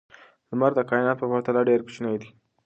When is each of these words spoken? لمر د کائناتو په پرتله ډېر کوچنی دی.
لمر 0.49 0.71
د 0.75 0.79
کائناتو 0.89 1.19
په 1.21 1.25
پرتله 1.31 1.61
ډېر 1.69 1.79
کوچنی 1.85 2.15
دی. 2.21 2.29